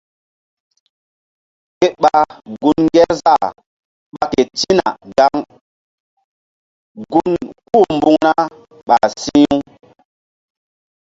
Ke 1.79 1.87
ɓa 2.01 2.13
gun 2.59 2.77
Ŋgerzah 2.87 3.45
ɓa 4.13 4.23
ketina 4.33 4.87
gaŋ 5.15 5.35
gun 7.11 7.29
kú-u 7.67 7.83
mbuŋ 7.95 8.15
ra 8.25 8.33
ɓah 8.87 9.05
si̧h-u. 9.21 9.57